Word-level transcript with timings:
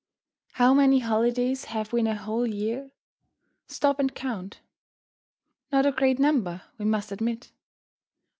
How 0.53 0.73
many 0.73 0.97
holidays 0.97 1.65
have 1.65 1.93
we 1.93 1.99
in 1.99 2.07
a 2.07 2.15
whole 2.15 2.47
year? 2.47 2.89
Stop 3.67 3.99
and 3.99 4.11
count. 4.15 4.59
Not 5.71 5.85
a 5.85 5.91
great 5.91 6.17
number, 6.17 6.63
we 6.79 6.85
must 6.85 7.11
admit. 7.11 7.51